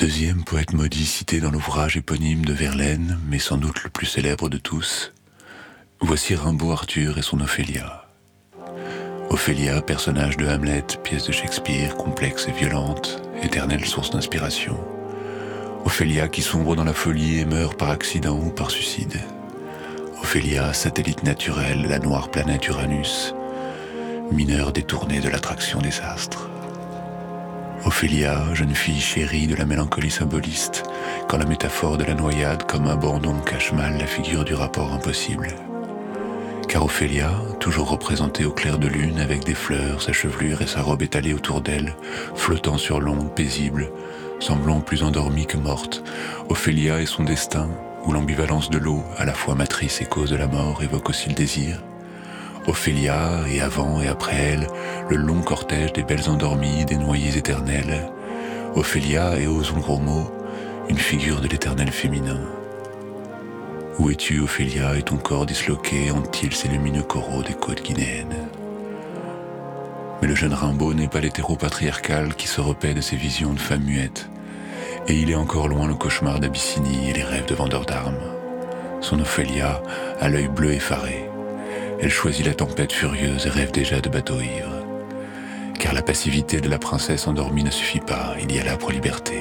deuxième 0.00 0.44
poète 0.44 0.72
maudit 0.72 1.04
cité 1.04 1.40
dans 1.40 1.50
l'ouvrage 1.50 1.98
éponyme 1.98 2.42
de 2.42 2.54
Verlaine, 2.54 3.18
mais 3.28 3.38
sans 3.38 3.58
doute 3.58 3.84
le 3.84 3.90
plus 3.90 4.06
célèbre 4.06 4.48
de 4.48 4.56
tous, 4.56 5.12
voici 6.00 6.34
Rimbaud 6.34 6.72
Arthur 6.72 7.18
et 7.18 7.22
son 7.22 7.38
Ophélia. 7.40 8.06
Ophélia, 9.28 9.82
personnage 9.82 10.38
de 10.38 10.46
Hamlet, 10.46 10.86
pièce 11.04 11.26
de 11.26 11.32
Shakespeare, 11.32 11.96
complexe 11.96 12.48
et 12.48 12.52
violente, 12.52 13.20
éternelle 13.42 13.84
source 13.84 14.08
d'inspiration. 14.08 14.78
Ophélia 15.84 16.28
qui 16.28 16.40
sombre 16.40 16.76
dans 16.76 16.84
la 16.84 16.94
folie 16.94 17.40
et 17.40 17.44
meurt 17.44 17.76
par 17.76 17.90
accident 17.90 18.38
ou 18.38 18.48
par 18.48 18.70
suicide. 18.70 19.20
Ophélia, 20.22 20.72
satellite 20.72 21.24
naturel, 21.24 21.86
la 21.86 21.98
noire 21.98 22.30
planète 22.30 22.66
Uranus, 22.68 23.34
mineur 24.32 24.72
détourné 24.72 25.20
de 25.20 25.28
l'attraction 25.28 25.82
des 25.82 26.00
astres. 26.00 26.48
Ophélia, 27.86 28.52
jeune 28.52 28.74
fille 28.74 29.00
chérie 29.00 29.46
de 29.46 29.54
la 29.54 29.64
mélancolie 29.64 30.10
symboliste, 30.10 30.82
quand 31.28 31.38
la 31.38 31.46
métaphore 31.46 31.96
de 31.96 32.04
la 32.04 32.14
noyade 32.14 32.64
comme 32.64 32.86
un 32.86 32.92
abandon 32.92 33.34
cache 33.40 33.72
mal 33.72 33.96
la 33.98 34.06
figure 34.06 34.44
du 34.44 34.52
rapport 34.52 34.92
impossible. 34.92 35.48
Car 36.68 36.84
Ophélia, 36.84 37.30
toujours 37.58 37.88
représentée 37.88 38.44
au 38.44 38.52
clair 38.52 38.78
de 38.78 38.86
lune 38.86 39.18
avec 39.18 39.44
des 39.44 39.54
fleurs, 39.54 40.02
sa 40.02 40.12
chevelure 40.12 40.60
et 40.60 40.66
sa 40.66 40.82
robe 40.82 41.02
étalée 41.02 41.32
autour 41.32 41.62
d'elle, 41.62 41.94
flottant 42.34 42.76
sur 42.76 43.00
l'onde 43.00 43.34
paisible, 43.34 43.90
semblant 44.40 44.80
plus 44.80 45.02
endormie 45.02 45.46
que 45.46 45.56
morte, 45.56 46.04
Ophélia 46.50 47.00
et 47.00 47.06
son 47.06 47.24
destin, 47.24 47.68
où 48.04 48.12
l'ambivalence 48.12 48.68
de 48.68 48.78
l'eau, 48.78 49.02
à 49.16 49.24
la 49.24 49.34
fois 49.34 49.54
matrice 49.54 50.02
et 50.02 50.06
cause 50.06 50.30
de 50.30 50.36
la 50.36 50.46
mort, 50.46 50.82
évoque 50.82 51.08
aussi 51.08 51.30
le 51.30 51.34
désir, 51.34 51.82
Ophélia, 52.66 53.40
et 53.50 53.60
avant 53.60 54.00
et 54.00 54.08
après 54.08 54.36
elle, 54.36 54.66
le 55.08 55.16
long 55.16 55.40
cortège 55.40 55.92
des 55.92 56.02
belles 56.02 56.28
endormies, 56.28 56.84
des 56.84 56.96
noyés 56.96 57.36
éternels. 57.36 58.10
Ophélia, 58.74 59.38
et 59.38 59.46
osons 59.46 59.76
le 59.76 59.80
gros 59.82 59.98
mot, 59.98 60.30
une 60.88 60.98
figure 60.98 61.40
de 61.40 61.48
l'éternel 61.48 61.90
féminin. 61.90 62.40
Où 63.98 64.10
es-tu, 64.10 64.40
Ophélia, 64.40 64.96
et 64.96 65.02
ton 65.02 65.16
corps 65.16 65.46
disloqué 65.46 66.10
hante-t-il 66.10 66.54
ces 66.54 66.68
lumineux 66.68 67.02
coraux 67.02 67.42
des 67.42 67.54
côtes 67.54 67.82
guinéennes? 67.82 68.48
Mais 70.20 70.28
le 70.28 70.34
jeune 70.34 70.52
Rimbaud 70.52 70.92
n'est 70.92 71.08
pas 71.08 71.20
l'hétéro-patriarcal 71.20 72.34
qui 72.34 72.46
se 72.46 72.60
repaît 72.60 72.94
de 72.94 73.00
ses 73.00 73.16
visions 73.16 73.54
de 73.54 73.58
femme 73.58 73.84
muette, 73.84 74.28
et 75.08 75.14
il 75.14 75.30
est 75.30 75.34
encore 75.34 75.68
loin 75.68 75.88
le 75.88 75.94
cauchemar 75.94 76.40
d'Abyssinie 76.40 77.08
et 77.08 77.14
les 77.14 77.24
rêves 77.24 77.46
de 77.46 77.54
vendeurs 77.54 77.86
d'armes. 77.86 78.20
Son 79.00 79.18
Ophélia 79.18 79.82
a 80.20 80.28
l'œil 80.28 80.48
bleu 80.48 80.72
effaré, 80.72 81.29
elle 82.02 82.10
choisit 82.10 82.46
la 82.46 82.54
tempête 82.54 82.92
furieuse 82.92 83.46
et 83.46 83.50
rêve 83.50 83.72
déjà 83.72 84.00
de 84.00 84.08
bateaux 84.08 84.40
ivres. 84.40 84.86
Car 85.78 85.92
la 85.92 86.02
passivité 86.02 86.60
de 86.60 86.68
la 86.68 86.78
princesse 86.78 87.26
endormie 87.26 87.64
ne 87.64 87.70
suffit 87.70 88.00
pas, 88.00 88.34
il 88.40 88.54
y 88.54 88.58
a 88.58 88.76
pour 88.76 88.90
liberté. 88.90 89.40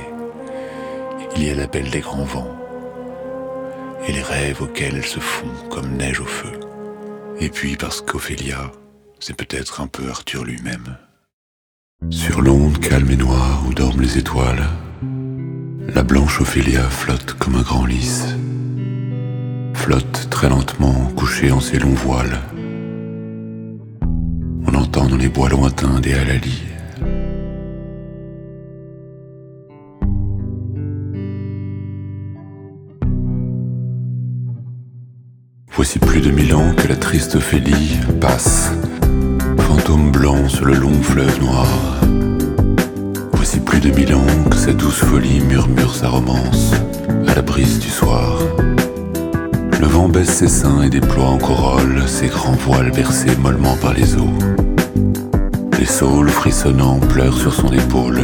Il 1.36 1.44
y 1.44 1.50
a 1.50 1.56
l'appel 1.56 1.90
des 1.90 2.02
grands 2.02 2.24
vents 2.24 2.56
et 4.08 4.12
les 4.12 4.22
rêves 4.22 4.62
auxquels 4.62 4.96
elle 4.96 5.06
se 5.06 5.20
fond 5.20 5.52
comme 5.70 5.96
neige 5.96 6.20
au 6.20 6.26
feu. 6.26 6.52
Et 7.40 7.50
puis 7.50 7.78
parce 7.78 8.02
qu'Ophélia, 8.02 8.72
c'est 9.20 9.36
peut-être 9.36 9.82
un 9.82 9.88
peu 9.88 10.10
Arthur 10.10 10.44
lui-même. 10.44 10.98
Sur 12.10 12.42
l'onde 12.42 12.80
calme 12.80 13.12
et 13.12 13.18
noire 13.18 13.64
où 13.68 13.74
dorment 13.74 14.02
les 14.02 14.18
étoiles, 14.18 14.68
la 15.94 16.04
blanche 16.04 16.42
Ophélia 16.42 16.84
flotte 16.90 17.34
comme 17.34 17.56
un 17.56 17.62
grand 17.62 17.86
lys 17.86 18.26
flotte 19.80 20.28
très 20.30 20.50
lentement 20.50 21.10
couché 21.16 21.54
en 21.54 21.62
ses 21.62 21.80
longs 21.80 22.00
voiles. 22.06 22.38
On 24.68 24.76
entend 24.76 25.08
dans 25.08 25.16
les 25.16 25.30
bois 25.30 25.48
lointains 25.48 26.02
des 26.02 26.14
halalis. 26.14 26.64
Voici 35.72 35.98
plus 36.00 36.20
de 36.20 36.32
mille 36.32 36.54
ans 36.54 36.74
que 36.76 36.90
la 36.90 36.98
triste 36.98 37.36
Ophélie 37.36 38.00
passe, 38.20 38.74
fantôme 39.60 40.12
blanc 40.12 40.50
sur 40.50 40.66
le 40.66 40.74
long 40.74 41.02
fleuve 41.02 41.40
noir. 41.42 41.70
Voici 43.32 43.62
plus 43.62 43.80
de 43.80 43.92
mille 43.92 44.14
ans 44.14 44.44
que 44.52 44.58
sa 44.58 44.74
douce 44.74 45.00
folie 45.06 45.40
murmure 45.40 45.96
sa 45.96 46.10
romance 46.10 46.74
à 47.28 47.34
la 47.34 47.42
brise 47.42 47.80
du 47.80 47.88
soir. 47.90 48.42
Baisse 50.12 50.30
ses 50.30 50.48
seins 50.48 50.82
et 50.82 50.90
déploie 50.90 51.26
en 51.26 51.38
corolle 51.38 52.04
ses 52.08 52.28
grands 52.28 52.54
voiles 52.54 52.92
versés 52.92 53.36
mollement 53.40 53.76
par 53.78 53.94
les 53.94 54.16
eaux. 54.16 54.34
Les 55.78 55.86
saules 55.86 56.30
frissonnants 56.30 57.00
pleurent 57.00 57.38
sur 57.38 57.54
son 57.54 57.72
épaule, 57.72 58.20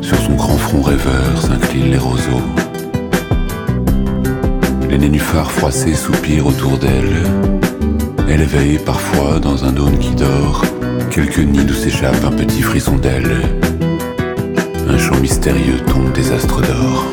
sur 0.00 0.16
son 0.18 0.34
grand 0.34 0.56
front 0.56 0.82
rêveur 0.82 1.40
s'inclinent 1.40 1.90
les 1.90 1.98
roseaux. 1.98 2.48
Les 4.88 4.98
nénuphars 4.98 5.50
froissés 5.50 5.94
soupirent 5.94 6.46
autour 6.46 6.78
d'elle. 6.78 7.24
Elle 8.28 8.42
éveille 8.42 8.78
parfois 8.78 9.40
dans 9.40 9.64
un 9.64 9.76
aune 9.76 9.98
qui 9.98 10.14
dort 10.14 10.64
quelques 11.10 11.38
nids 11.38 11.64
d'où 11.64 11.74
s'échappe 11.74 12.24
un 12.24 12.32
petit 12.32 12.62
frisson 12.62 12.96
d'aile. 12.96 13.42
Un 14.88 14.98
chant 14.98 15.16
mystérieux 15.20 15.80
tombe 15.88 16.12
des 16.12 16.30
astres 16.30 16.60
d'or. 16.62 17.04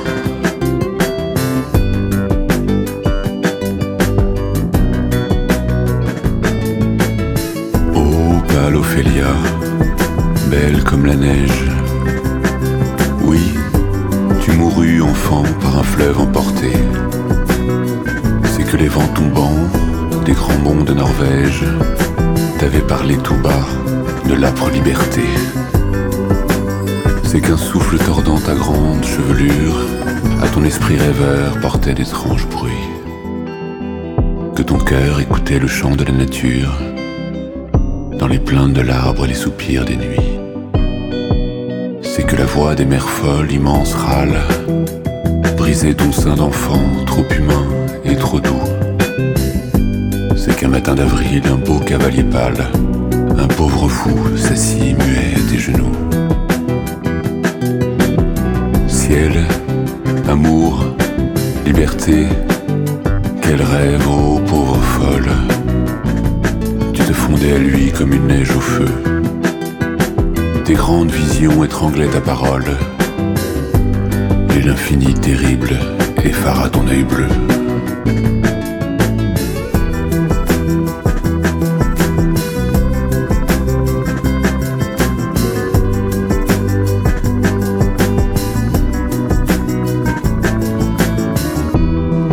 Ophélia, 8.76 9.34
belle 10.50 10.84
comme 10.84 11.06
la 11.06 11.16
neige. 11.16 11.66
Oui, 13.24 13.54
tu 14.42 14.52
mourus 14.52 15.02
enfant 15.02 15.44
par 15.62 15.80
un 15.80 15.84
fleuve 15.84 16.20
emporté. 16.20 16.72
C'est 18.46 18.64
que 18.64 18.78
les 18.78 18.88
vents 18.88 19.08
tombants 19.16 19.68
des 20.26 20.34
grands 20.34 20.58
monts 20.64 20.84
de 20.84 20.94
Norvège 20.94 21.64
t'avaient 22.59 22.88
parlé 22.88 23.18
tout 23.18 23.36
bas 23.36 23.66
de 24.28 24.36
l'âpre 24.36 24.70
liberté. 24.70 25.24
C'est 27.24 27.42
qu'un 27.42 27.58
souffle 27.58 27.98
tordant 27.98 28.40
ta 28.40 28.53
grande 28.53 29.03
chevelure 29.03 29.86
à 30.42 30.48
ton 30.48 30.64
esprit 30.64 30.98
rêveur 30.98 31.59
portait 31.62 31.94
d'étranges 31.94 32.48
bruits. 32.48 32.90
Que 34.56 34.64
ton 34.64 34.78
cœur 34.78 35.20
écoutait 35.20 35.59
le 35.59 35.68
chant 35.68 35.96
de 35.96 36.03
la 36.03 36.12
nature 36.12 36.72
dans 38.22 38.28
les 38.28 38.38
plaintes 38.38 38.74
de 38.74 38.82
l'arbre 38.82 39.26
et 39.26 39.30
les 39.30 39.34
soupirs 39.34 39.84
des 39.84 39.96
nuits. 39.96 40.38
C'est 42.04 42.24
que 42.24 42.36
la 42.36 42.46
voix 42.46 42.76
des 42.76 42.86
mers 42.86 43.09
folles, 43.09 43.52
immenses 43.52 43.96
râle, 43.96 44.38
brisait 45.58 45.96
ton 45.96 46.12
sein 46.12 46.36
d'enfant, 46.36 46.84
trop 47.08 47.26
humain 47.36 47.66
et 48.06 48.16
trop 48.16 48.40
doux. 48.40 48.62
C'est 50.36 50.56
qu'un 50.56 50.68
matin 50.68 50.94
d'avril, 50.94 51.42
un 51.52 51.56
beau 51.56 51.80
cavalier 51.80 52.24
pâle, 52.24 52.68
un 53.40 53.48
pauvre 53.48 53.90
fou 53.90 54.38
s'assit 54.38 54.96
muet 55.00 55.34
à 55.36 55.52
tes 55.52 55.58
genoux. 55.58 55.96
Ciel, 58.88 59.46
amour, 60.30 60.86
liberté, 61.66 62.28
comme 68.01 68.13
une 68.13 68.28
neige 68.28 68.50
au 68.50 68.59
feu. 68.59 68.88
Tes 70.66 70.73
grandes 70.73 71.12
visions 71.12 71.63
étranglaient 71.63 72.07
ta 72.07 72.19
parole, 72.19 72.66
et 74.56 74.62
l'infini 74.63 75.13
terrible 75.13 75.78
effara 76.23 76.67
ton 76.67 76.88
œil 76.88 77.03
bleu. 77.03 77.28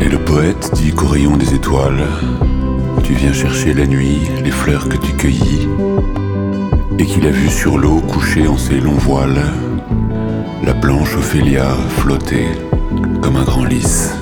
Et 0.01 0.09
le 0.09 0.19
poète 0.25 0.71
dit 0.77 0.93
qu'au 0.93 1.09
rayon 1.09 1.37
des 1.37 1.53
étoiles, 1.53 2.07
tu 3.03 3.15
viens 3.15 3.33
chercher 3.33 3.75
la 3.75 3.87
nuit 3.87 4.21
les 4.43 4.51
fleurs 4.51 4.89
que 4.89 4.97
tu 4.97 5.13
cueillis, 5.13 5.69
et 6.99 7.05
qu'il 7.05 7.27
a 7.27 7.31
vu 7.31 7.49
sur 7.49 7.79
l'eau 7.79 8.01
coucher 8.01 8.47
en 8.47 8.57
ses 8.57 8.81
longs 8.81 8.93
voiles 8.93 9.43
la 10.65 10.75
blanche 10.75 11.17
Ophélia 11.17 11.77
flotter 12.01 12.47
comme 13.23 13.37
un 13.37 13.45
grand 13.45 13.65
lys. 13.65 14.13